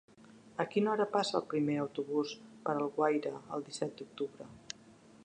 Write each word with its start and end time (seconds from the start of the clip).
A 0.61 0.63
quina 0.75 0.89
hora 0.93 1.05
passa 1.15 1.35
el 1.41 1.45
primer 1.51 1.75
autobús 1.83 2.33
per 2.69 2.77
Alguaire 2.79 3.35
el 3.59 3.67
disset 3.69 3.95
d'octubre? 4.01 4.53